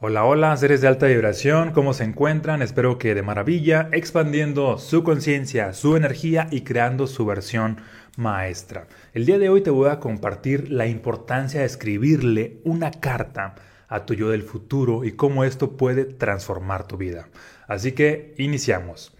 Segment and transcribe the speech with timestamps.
[0.00, 2.62] Hola, hola, seres de alta vibración, ¿cómo se encuentran?
[2.62, 7.80] Espero que de maravilla, expandiendo su conciencia, su energía y creando su versión
[8.16, 8.86] maestra.
[9.12, 13.56] El día de hoy te voy a compartir la importancia de escribirle una carta
[13.88, 17.28] a tu yo del futuro y cómo esto puede transformar tu vida.
[17.66, 19.16] Así que iniciamos.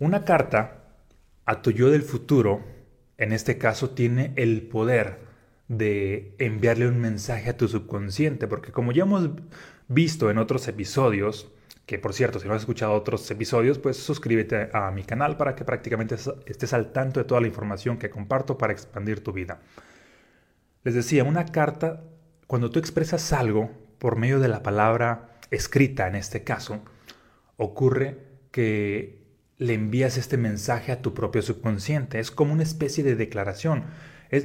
[0.00, 0.82] Una carta
[1.44, 2.64] a tu yo del futuro,
[3.18, 5.25] en este caso, tiene el poder
[5.68, 9.30] de enviarle un mensaje a tu subconsciente, porque como ya hemos
[9.88, 11.52] visto en otros episodios,
[11.86, 15.54] que por cierto, si no has escuchado otros episodios, pues suscríbete a mi canal para
[15.54, 16.16] que prácticamente
[16.46, 19.60] estés al tanto de toda la información que comparto para expandir tu vida.
[20.82, 22.02] Les decía, una carta,
[22.46, 26.82] cuando tú expresas algo por medio de la palabra escrita en este caso,
[27.56, 28.18] ocurre
[28.50, 29.24] que
[29.58, 32.18] le envías este mensaje a tu propio subconsciente.
[32.18, 33.84] Es como una especie de declaración.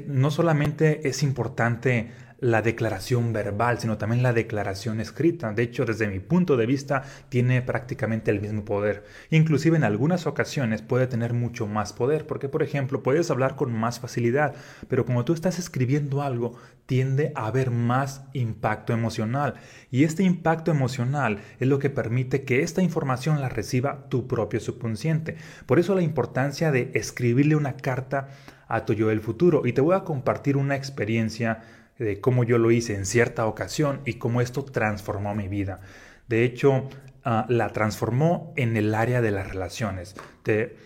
[0.07, 5.53] No solamente es importante la declaración verbal, sino también la declaración escrita.
[5.53, 9.05] De hecho, desde mi punto de vista, tiene prácticamente el mismo poder.
[9.29, 13.71] Inclusive en algunas ocasiones puede tener mucho más poder, porque por ejemplo, puedes hablar con
[13.71, 14.55] más facilidad,
[14.87, 16.55] pero como tú estás escribiendo algo,
[16.87, 19.53] tiende a haber más impacto emocional.
[19.91, 24.59] Y este impacto emocional es lo que permite que esta información la reciba tu propio
[24.59, 25.37] subconsciente.
[25.67, 28.29] Por eso la importancia de escribirle una carta
[28.71, 29.65] a tu futuro.
[29.65, 31.61] Y te voy a compartir una experiencia
[31.99, 35.81] de cómo yo lo hice en cierta ocasión y cómo esto transformó mi vida.
[36.27, 36.87] De hecho,
[37.23, 40.15] ah, la transformó en el área de las relaciones.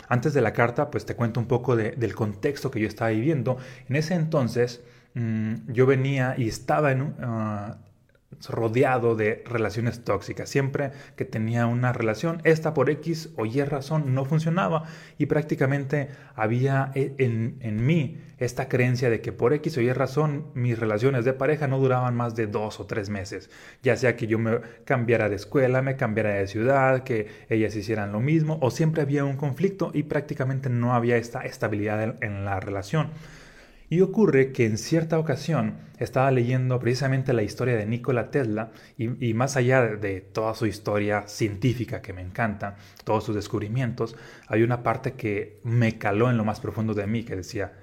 [0.10, 3.58] antes de la carta, pues te cuento un poco del contexto que yo estaba viviendo.
[3.88, 7.16] En ese entonces, mm, yo venía y estaba en, un...
[8.50, 10.50] Rodeado de relaciones tóxicas.
[10.50, 14.84] Siempre que tenía una relación, esta por X o Y razón no funcionaba
[15.18, 19.92] y prácticamente había e, en, en, mí esta creencia de que por X o Y
[19.94, 23.50] razón mis relaciones de pareja no duraban más de dos o tres meses.
[23.82, 28.12] Ya sea que yo me cambiara de escuela, me cambiara de ciudad, que ellas hicieran
[28.12, 32.60] lo mismo o siempre había un conflicto y prácticamente no había esta estabilidad en la
[32.60, 33.12] relación.
[33.90, 39.34] Y ocurre que en cierta ocasión estaba leyendo precisamente la historia de Nikola Tesla y,
[39.34, 44.16] más allá de, toda su historia científica que me encanta, todos sus descubrimientos,
[44.48, 47.74] hay una parte que me caló en lo más profundo de mí que decía,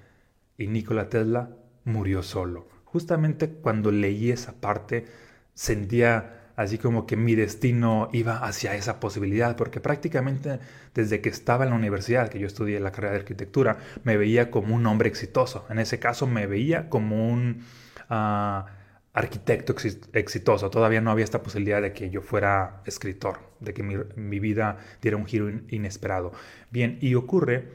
[0.58, 1.50] y Nikola Tesla
[1.84, 2.68] murió solo.
[2.84, 5.06] Justamente cuando leí esa parte
[5.54, 10.58] sentía así como que mi destino iba hacia esa posibilidad, porque prácticamente
[10.94, 14.50] desde que estaba en la universidad, que yo estudié la carrera de arquitectura, me veía
[14.50, 15.66] como un hombre exitoso.
[15.70, 17.64] En ese caso me veía como un
[18.08, 18.66] ah,
[19.12, 19.74] arquitecto
[20.12, 20.70] exitoso.
[20.70, 24.78] Todavía no había esta posibilidad de que yo fuera escritor, de que mi, mi vida
[25.00, 26.32] diera un giro inesperado.
[26.70, 27.68] Bien, y ocurre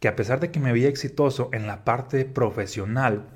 [0.00, 3.28] que a pesar de que me veía exitoso en la parte profesional,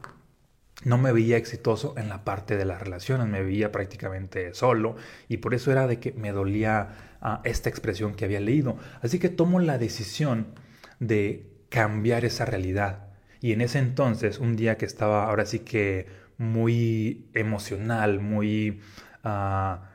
[0.85, 4.97] no me veía exitoso en la parte de las relaciones, me veía prácticamente solo
[5.29, 8.77] y por eso era de que me dolía ah, esta expresión que había leído.
[9.01, 10.49] Así que tomo la decisión
[11.01, 13.09] de cambiar esa realidad.
[13.41, 16.07] Y en ese entonces, un día que estaba ahora sí que
[16.39, 18.81] muy emocional, muy
[19.25, 19.91] ah,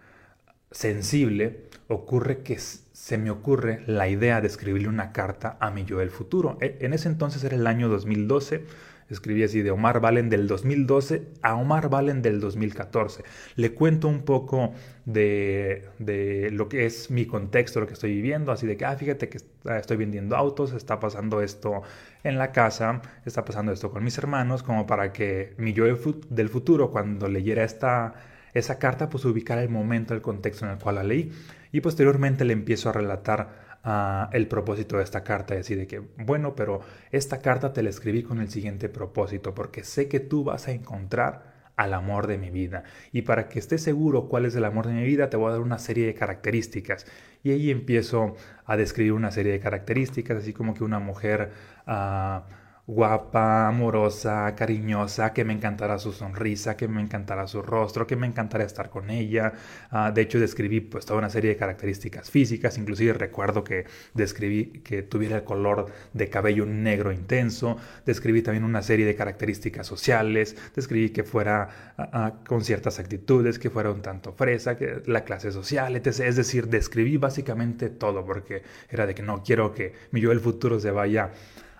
[0.71, 5.99] sensible, ocurre que se me ocurre la idea de escribirle una carta a mi yo
[5.99, 6.57] del futuro.
[6.61, 8.65] E, en ese entonces era el año 2012
[9.13, 13.23] escribí así de Omar Valen del 2012 a Omar Valen del 2014.
[13.55, 14.73] Le cuento un poco
[15.05, 18.95] de, de, lo que es mi contexto, lo que estoy viviendo, así de que, ah,
[18.95, 19.39] fíjate que
[19.77, 21.81] estoy vendiendo autos, está pasando esto
[22.23, 26.49] en la casa, está pasando esto con mis hermanos, como para que mi yo del
[26.49, 28.13] futuro, cuando leyera esta,
[28.53, 31.31] esa carta, pues ubicara el momento, el contexto en el cual la leí.
[31.71, 35.55] Y posteriormente le empiezo a relatar el propósito de esta carta.
[35.55, 36.81] Y de que, bueno, pero
[37.11, 40.71] esta carta te la escribí con el siguiente propósito, porque sé que tú vas a
[40.71, 42.83] encontrar al amor de mi vida.
[43.11, 45.53] Y para que estés seguro cuál es el amor de mi vida, te voy a
[45.53, 47.05] dar una serie de características.
[47.43, 51.51] Y ahí empiezo a describir una serie de características, así como que una mujer...
[51.87, 52.60] Uh,
[52.91, 58.27] guapa, amorosa, cariñosa, que me encantara su sonrisa, que me encantara su rostro, que me
[58.27, 59.53] encantara estar con ella.
[59.91, 64.81] Ah, de hecho, describí pues toda una serie de características físicas, inclusive recuerdo que describí
[64.83, 70.57] que tuviera el color de cabello negro intenso, describí también una serie de características sociales,
[70.75, 75.23] describí que fuera ah, ah, con ciertas actitudes, que fuera un tanto fresa, que la
[75.23, 76.07] clase social, etc.
[76.07, 80.41] Es decir, describí básicamente todo porque era de que no quiero que mi yo del
[80.41, 81.31] futuro se vaya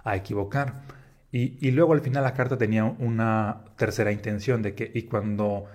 [0.06, 1.00] a equivocar.
[1.33, 5.66] Y, luego al final la carta tenía una tercera intención de que, y cuando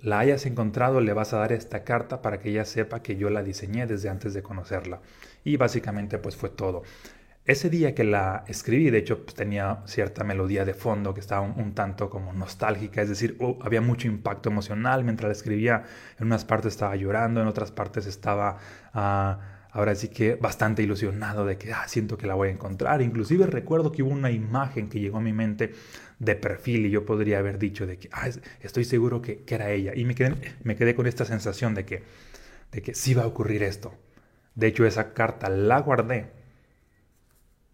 [0.00, 3.30] la hayas encontrado, le vas a dar esta carta para que ella sepa que yo
[3.30, 5.00] la diseñé desde antes de conocerla.
[5.44, 6.82] Y básicamente pues fue todo.
[7.46, 11.42] ese día que la escribí, de hecho, pues, tenía cierta melodía de fondo que estaba
[11.42, 15.84] un, tanto como nostálgica, es decir, oh, había mucho impacto emocional mientras la escribía.
[16.18, 18.58] En unas partes estaba llorando, en otras partes estaba,
[18.94, 19.38] ah,
[19.74, 23.02] ahora sí que bastante ilusionado de que ah, siento que la voy a encontrar.
[23.02, 25.72] Inclusive recuerdo que hubo una imagen que llegó a mi mente
[26.20, 28.28] de perfil y yo podría haber dicho de que ah,
[28.60, 29.92] estoy seguro que, que, era ella.
[29.94, 32.04] Y me quedé, me quedé con esta sensación de que,
[32.70, 33.92] de que sí va a ocurrir esto.
[34.54, 36.30] De hecho, esa carta la guardé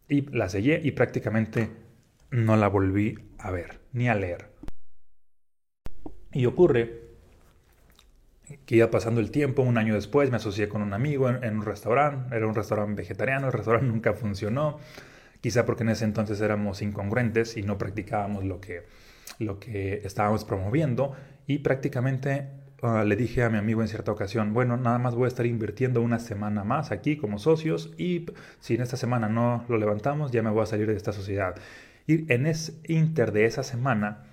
[0.08, 1.69] y la sellé y prácticamente
[2.31, 4.49] no la volví a ver ni a leer.
[6.32, 7.10] Y ocurre
[8.67, 11.64] que iba pasando el tiempo, un año después me asocié con un amigo en, un
[11.64, 14.79] restaurante, era un restaurante vegetariano, el restaurante nunca funcionó,
[15.41, 18.82] quizá porque en ese entonces éramos incongruentes y no practicábamos lo que,
[19.38, 21.14] lo que estábamos promoviendo
[21.47, 22.49] y prácticamente
[22.82, 25.44] Ah, le dije a mi amigo en cierta ocasión, bueno, nada más voy a estar
[25.44, 28.25] invirtiendo una semana más aquí como socios y
[28.58, 31.56] si en esta semana no lo levantamos, ya me voy a salir de esta sociedad.
[32.06, 34.25] Y en ese inter de esa semana,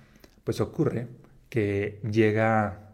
[0.44, 1.08] pues ocurre
[1.50, 2.87] que llega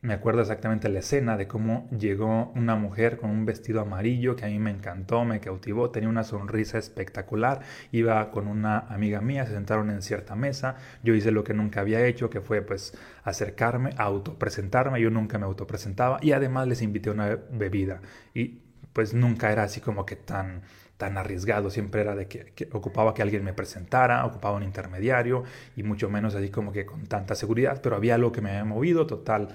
[0.00, 4.44] me acuerdo exactamente la escena de cómo llegó una mujer con un vestido amarillo que
[4.44, 7.60] a mí me encantó, me cautivó, tenía una sonrisa espectacular,
[7.90, 11.80] iba con una amiga mía, se sentaron en cierta mesa, yo hice lo que nunca
[11.80, 17.10] había hecho, que fue pues acercarme, autopresentarme, yo nunca me autopresentaba y además les invité
[17.10, 18.00] una bebida
[18.34, 18.62] y
[18.92, 20.62] pues nunca era así como que tan
[20.98, 25.44] tan arriesgado, siempre era de que, ocupaba que alguien me presentara, ocupaba un intermediario
[25.76, 28.64] y mucho menos así como que con tanta seguridad, pero había algo que me había
[28.64, 29.48] movido, total,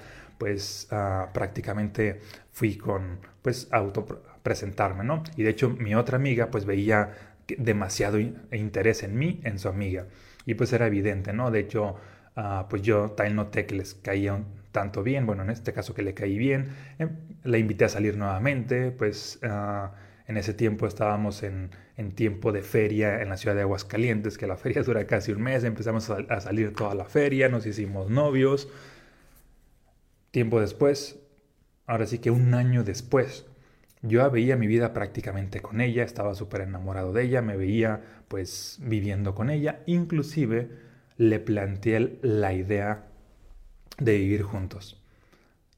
[0.44, 2.20] pues ah, prácticamente
[2.52, 4.06] fui con, pues, auto
[4.44, 5.24] presentarme, ¿no?
[5.38, 7.14] Y de hecho mi otra amiga pues veía
[7.58, 10.06] demasiado interés en mí, en su amiga.
[10.46, 11.50] Y pues era evidente, ¿no?
[11.50, 11.96] De hecho,
[12.36, 14.38] ah, pues yo tal noté que les caía
[14.74, 17.08] tanto bien, bueno, en este caso que le caí bien, eh,
[17.46, 19.94] la invité a salir nuevamente, pues ah,
[20.28, 24.46] en ese tiempo estábamos en, en, tiempo de feria en la ciudad de Aguascalientes, que
[24.46, 28.68] la feria dura casi un mes, empezamos a salir toda la feria, nos hicimos novios,
[30.34, 31.20] Tiempo después,
[31.86, 33.46] ahora sí que un año después,
[34.02, 38.80] yo veía mi vida prácticamente con ella, estaba súper enamorado de ella, me veía pues
[38.82, 40.72] viviendo con ella, inclusive
[41.18, 43.04] le planteé la idea
[44.00, 45.00] de vivir juntos.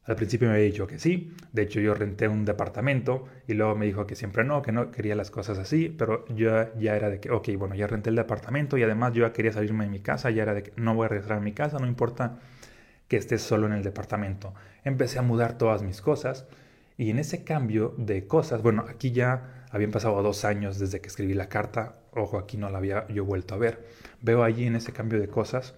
[0.06, 3.75] Al principio me había dicho que sí, de hecho yo renté un departamento y luego
[3.75, 7.10] me dijo que siempre no, que no quería las cosas así, pero yo ya era
[7.10, 9.92] de que, ok, bueno, ya renté el departamento y además yo ya quería salirme de
[9.92, 12.40] mi casa, ya era de que no voy a regresar a mi casa, no importa
[13.07, 14.54] que estés solo en el departamento.
[14.84, 16.46] Empecé a mudar todas mis cosas
[16.98, 21.07] y en ese cambio de cosas, bueno, aquí ya habían pasado dos años desde que
[21.07, 23.86] escribí la carta, ojo, aquí no la había yo vuelto a ver.
[24.22, 25.75] Veo allí en ese cambio de cosas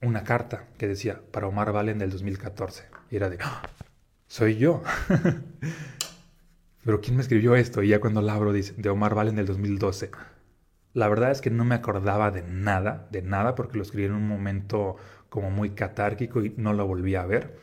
[0.00, 3.62] una carta que decía para Omar Valen del 2014 y era de, ¡Ah!
[4.26, 4.82] soy yo.
[6.84, 7.82] Pero ¿quién me escribió esto?
[7.82, 10.10] Y ya cuando la abro dice, de Omar Valen del 2012.
[10.94, 14.14] La verdad es que no me acordaba de nada, de nada, porque lo escribí en
[14.14, 14.96] un momento
[15.28, 17.58] como muy catárquico y no lo volví a ver.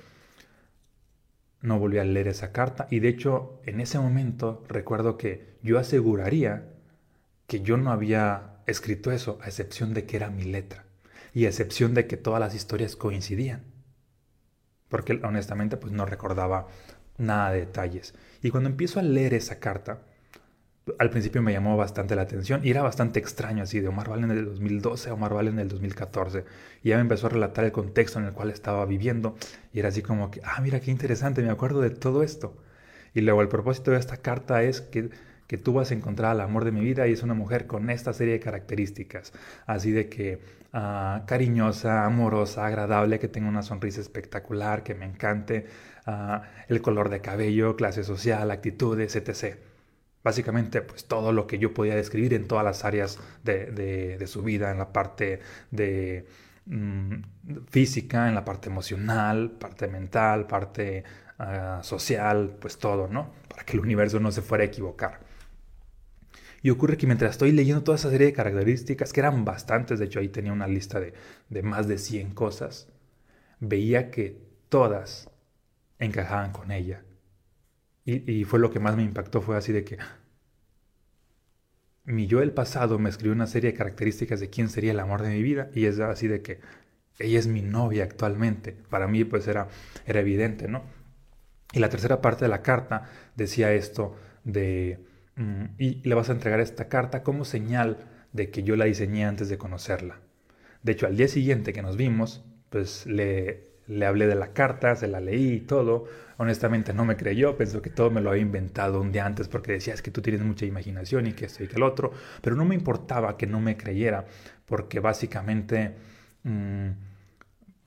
[1.61, 5.79] No volví a leer esa carta y de hecho en ese momento recuerdo que yo
[5.79, 6.69] aseguraría
[7.47, 10.85] que yo no había escrito eso a excepción de que era mi letra
[11.33, 13.63] y a excepción de que todas las historias coincidían.
[14.89, 16.67] Porque honestamente pues no recordaba
[17.17, 18.13] nada de detalles.
[18.41, 20.01] Y cuando empiezo a leer esa carta,
[20.99, 24.29] al principio me llamó bastante la atención y era bastante extraño así de Omar Valen
[24.29, 26.45] del 2012 a Omar Valen del 2014
[26.83, 29.35] y ya me empezó a relatar el contexto en el cual estaba viviendo
[29.73, 32.55] y era así como que, ah, mira qué interesante, me acuerdo de todo esto.
[33.13, 35.09] Y luego el propósito de esta carta es que,
[35.47, 37.89] que tú vas a encontrar al amor de mi vida y es una mujer con
[37.89, 39.33] esta serie de características,
[39.65, 40.39] así de que
[40.73, 45.65] ah, cariñosa, amorosa, agradable, que tenga una sonrisa espectacular, que me encante,
[46.05, 49.57] ah, el color de cabello, clase social, actitudes, etc
[50.25, 54.71] básicamente pues todo lo que yo podía describir en todas las áreas de, su vida,
[54.71, 55.39] en la parte
[55.69, 56.25] de
[56.65, 57.13] mm,
[57.69, 61.03] física, en la parte emocional, parte mental, parte
[61.37, 63.33] ah, social, pues todo, ¿no?
[63.47, 65.19] Para que el universo no se fuera a equivocar.
[66.63, 70.05] Y ocurre que mientras estoy leyendo toda esa serie de características, que eran bastantes, de
[70.05, 71.13] hecho ahí tenía una lista de,
[71.49, 72.89] de más de 100 cosas,
[73.59, 75.29] veía que todas
[75.99, 77.03] encajaban con ella
[78.05, 79.97] y, fue lo que más me impactó, fue así de que
[82.03, 85.23] mi yo del pasado me escribió una serie de características de quién sería el amor
[85.23, 86.59] de mi vida y es así de que
[87.17, 88.73] ella es mi novia actualmente.
[88.89, 89.69] Para mí pues era,
[90.05, 90.83] era evidente, ¿no?
[91.73, 94.99] Y la tercera parte de la carta decía esto de,
[95.35, 99.25] mm, y le vas a entregar esta carta como señal de que yo la diseñé
[99.25, 100.19] antes de conocerla.
[100.83, 104.95] De hecho, al día siguiente que nos vimos, pues le, le hablé de la carta,
[104.95, 106.05] se la leí y todo.
[106.37, 109.73] Honestamente no me creyó, pensó que todo me lo había inventado un día antes porque
[109.73, 112.11] decía es que tú tienes mucha imaginación y que esto y que el otro,
[112.41, 114.25] pero no me importaba que no me creyera
[114.65, 115.95] porque básicamente
[116.43, 116.89] mm,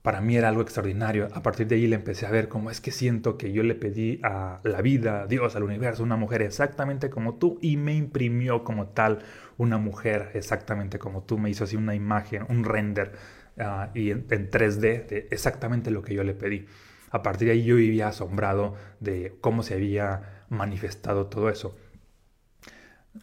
[0.03, 1.29] para mí era algo extraordinario.
[1.35, 3.75] A partir de ahí le empecé a ver cómo es que siento que yo le
[3.75, 7.95] pedí a la vida, a Dios, al universo, una mujer exactamente como tú y me
[7.95, 9.21] imprimió como tal
[9.57, 13.13] una mujer exactamente como tú, me hizo así una imagen, un render
[13.59, 16.67] Ah, y en, 3D de exactamente lo que yo le pedí.
[17.11, 21.77] A partir de ahí yo vivía asombrado de cómo se había manifestado todo eso.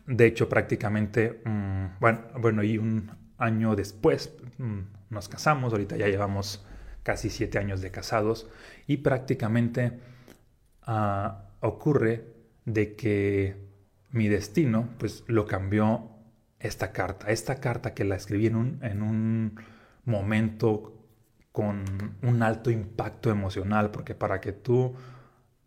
[0.07, 6.07] De hecho, prácticamente, mm, bueno, bueno, y un año después mm, nos casamos, ahorita ya
[6.07, 6.65] llevamos
[7.03, 8.47] casi siete años de casados,
[8.87, 9.99] y prácticamente
[10.83, 12.25] ah, ocurre
[12.65, 13.65] de que
[14.09, 16.09] mi destino, pues lo cambió
[16.59, 17.31] esta carta.
[17.31, 19.59] Esta carta que la escribí en un, en un
[20.05, 20.93] momento
[21.51, 21.83] con
[22.21, 24.93] un alto impacto emocional, porque para que tú,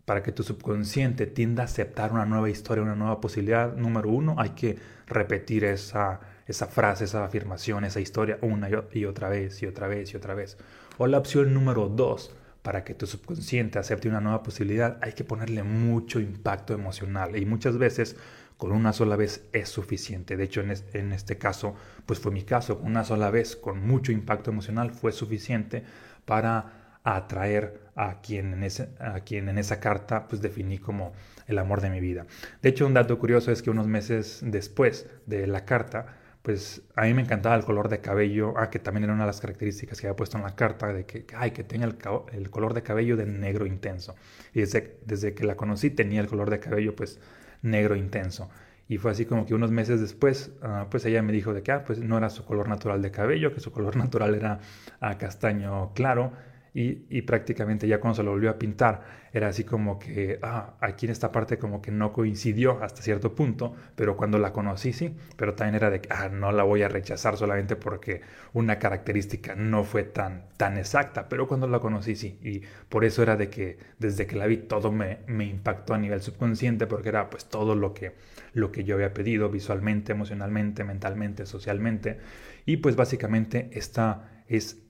[0.04, 4.35] para que tu subconsciente tienda a aceptar una nueva historia, una nueva posibilidad, número uno,
[4.38, 4.76] hay que
[5.07, 10.12] repetir esa, esa frase, esa afirmación, esa historia una y otra vez y otra vez
[10.12, 10.57] y otra vez.
[10.97, 15.25] O la opción número dos, para que tu subconsciente acepte una nueva posibilidad, hay que
[15.25, 17.37] ponerle mucho impacto emocional.
[17.37, 18.17] Y muchas veces
[18.57, 20.37] con una sola vez es suficiente.
[20.37, 24.50] De hecho, en, este caso, pues fue mi caso, una sola vez con mucho impacto
[24.50, 25.85] emocional fue suficiente
[26.25, 31.12] para atraer a quien en, ese, a quien en esa carta pues definí como
[31.47, 32.26] el amor de mi vida.
[32.61, 36.17] De hecho, un dato curioso es que unos meses después de la carta,
[36.49, 39.26] pues a mí me encantaba el color de cabello, ah, que también era una de
[39.26, 42.73] las características que había puesto en la carta, de que, ay, que tenga el, color
[42.73, 44.17] de cabello de negro intenso.
[44.55, 47.21] Y desde, desde que la conocí tenía el color de cabello pues
[47.61, 48.49] negro intenso.
[48.88, 51.71] Y fue así como que unos meses después, ah, pues ella me dijo de que
[51.71, 54.61] ah, pues no era su color natural de cabello, que su color natural era
[55.00, 56.33] ah, castaño claro
[56.80, 61.06] y, prácticamente ya cuando se lo volvió a pintar, era así como que, ah, aquí
[61.06, 65.16] en esta parte como que no coincidió hasta cierto punto, pero cuando la conocí sí,
[65.37, 68.20] pero también era de ah, no la voy a rechazar solamente porque
[68.52, 73.25] una característica no fue tan, tan exacta, pero cuando la conocí sí, y por eso
[73.25, 77.08] era de que desde que la vi todo me, me impactó a nivel subconsciente, porque
[77.08, 78.14] era pues todo lo que,
[78.52, 82.18] lo que yo había pedido visualmente, emocionalmente, mentalmente, socialmente,
[82.66, 84.88] y pues básicamente esta es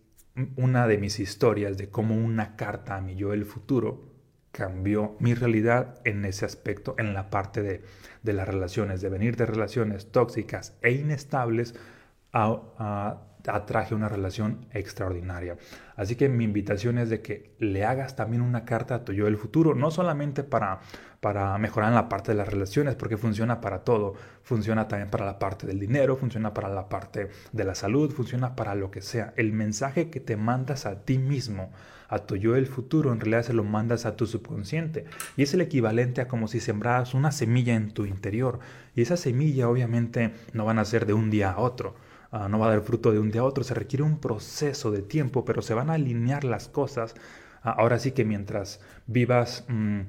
[0.57, 4.09] una de mis historias de cómo una carta a mi yo del futuro
[4.53, 7.83] cambió mi realidad en ese aspecto, en la parte de,
[8.23, 11.75] de las relaciones, de venir de relaciones tóxicas e inestables
[12.33, 15.57] a, atraje una relación extraordinaria.
[15.97, 19.25] Así que mi invitación es de que le hagas también una carta a tu yo
[19.25, 20.81] del futuro, no solamente para,
[21.21, 25.27] para mejorar en la parte de las relaciones, porque funciona para todo, funciona también para
[25.27, 29.03] la parte del dinero, funciona para la parte de la salud, funciona para lo que
[29.03, 29.33] sea.
[29.37, 31.73] El mensaje que te mandas a ti mismo,
[32.09, 35.05] a tu yo del futuro, en realidad se lo mandas a tu subconsciente
[35.37, 38.61] y es el equivalente a como si sembraras una semilla en tu interior
[38.95, 41.97] y esa semilla obviamente no van a ser de un día a otro
[42.31, 44.91] Ah, no va a dar fruto de un día a otro, se requiere un proceso
[44.91, 47.15] de tiempo, pero se van a alinear las cosas.
[47.63, 50.01] Ah, ahora sí que mientras vivas mm,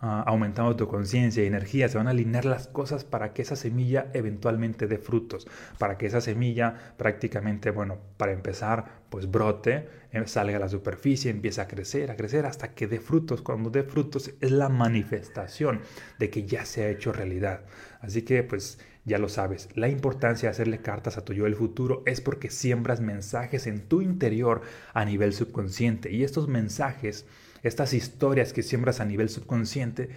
[0.00, 3.56] ah, aumentando tu conciencia y energía, se van a alinear las cosas para que esa
[3.56, 5.46] semilla eventualmente dé frutos,
[5.78, 11.30] para que esa semilla prácticamente, bueno, para empezar, pues brote, eh, salga a la superficie,
[11.30, 13.42] empiece a crecer, a crecer hasta que dé frutos.
[13.42, 15.80] Cuando dé frutos es la manifestación
[16.18, 17.64] de que ya se ha hecho realidad.
[18.00, 21.56] Así que pues ya lo sabes, la importancia de hacerle cartas a tu yo del
[21.56, 24.62] futuro es porque siembras mensajes en tu interior
[24.94, 26.12] a nivel subconsciente.
[26.12, 27.26] Y estos mensajes,
[27.62, 30.10] estas historias que siembras a nivel subconsciente,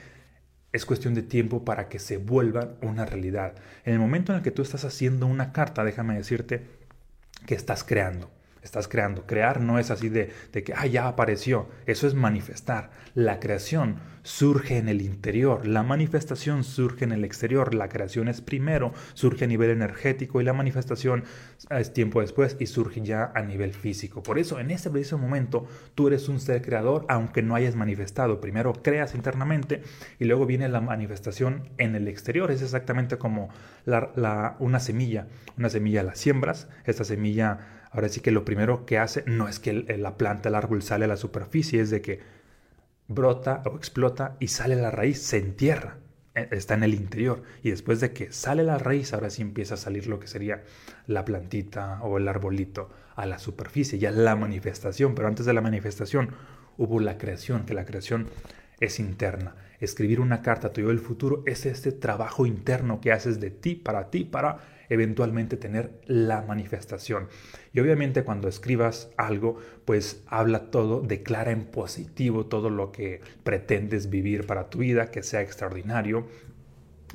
[0.71, 3.55] es cuestión de tiempo para que se vuelvan una realidad.
[3.85, 6.67] En el momento en el que tú estás haciendo una carta, déjame decirte
[7.47, 8.34] que estás creando
[8.65, 9.25] estás creando.
[9.25, 11.69] Crear no es así de, de que, ah, ya apareció.
[11.85, 12.91] Eso es manifestar.
[13.13, 17.73] La creación surge en el interior, la manifestación surge en el exterior.
[17.75, 21.23] La creación es primero, surge a nivel energético y la manifestación
[21.69, 24.23] es tiempo después y surge ya a nivel físico.
[24.23, 28.41] Por eso, en ese preciso momento, tú eres un ser creador, aunque no hayas manifestado.
[28.41, 29.83] Primero creas internamente
[30.19, 32.49] y luego viene la manifestación en el exterior.
[32.49, 33.49] Es exactamente como
[33.85, 35.27] la, una semilla.
[35.57, 39.59] Una semilla la siembras, esta semilla Ahora sí que lo primero que hace no es
[39.59, 42.19] que la planta, el árbol sale a la superficie, es de que
[43.07, 45.99] brota o explota y sale la raíz, se entierra,
[46.33, 47.43] e, está en el interior.
[47.63, 50.63] Y después de que sale la raíz, ahora sí empieza a salir lo que sería
[51.07, 55.15] la plantita o el arbolito a la superficie, ya la manifestación.
[55.15, 56.31] Pero antes de la manifestación
[56.77, 58.27] hubo la creación, que la creación
[58.81, 59.55] es interna.
[59.79, 64.09] Escribir una carta a del futuro es este trabajo interno que haces de ti, para
[64.09, 67.27] ti, para eventualmente tener la manifestación.
[67.73, 74.09] Y obviamente cuando escribas algo, pues habla todo, declara en positivo todo lo que pretendes
[74.09, 76.27] vivir para tu vida, que sea extraordinario,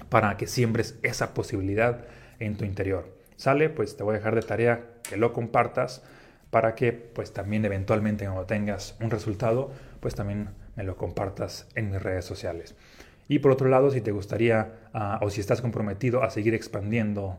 [0.08, 2.06] para que siembres esa posibilidad
[2.38, 3.16] en tu interior.
[3.36, 3.70] ¿Sale?
[3.70, 6.02] Pues te voy a dejar de tarea que lo compartas
[6.50, 11.90] para que pues también eventualmente cuando tengas un resultado, pues también me lo compartas en
[11.90, 12.74] mis redes sociales.
[13.28, 17.38] Y por otro lado, si te gustaría ah, o si estás comprometido a seguir expandiendo,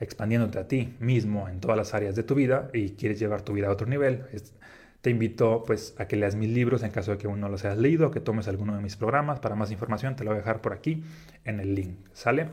[0.00, 3.52] expandiéndote a ti mismo en todas las áreas de tu vida y quieres llevar tu
[3.52, 4.24] vida a otro nivel,
[5.00, 7.64] te invito pues a que leas mis libros en caso de que aún no los
[7.64, 9.40] hayas leído, que tomes alguno de mis programas.
[9.40, 11.04] Para más información te lo voy a dejar por aquí
[11.44, 12.48] en el link, ¿sale?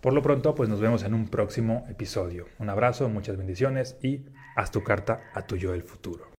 [0.00, 2.46] Por lo pronto, pues nos vemos en un próximo episodio.
[2.58, 4.24] Un abrazo, muchas bendiciones y
[4.56, 6.31] haz tu carta a tu yo del futuro.